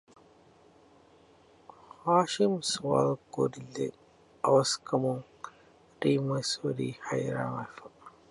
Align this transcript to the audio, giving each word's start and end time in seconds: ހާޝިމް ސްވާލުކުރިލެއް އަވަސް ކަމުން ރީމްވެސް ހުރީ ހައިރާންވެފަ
ހާޝިމް 2.01 2.59
ސްވާލުކުރިލެއް 2.71 3.99
އަވަސް 4.43 4.75
ކަމުން 4.87 5.23
ރީމްވެސް 6.01 6.53
ހުރީ 6.61 6.87
ހައިރާންވެފަ 7.05 7.85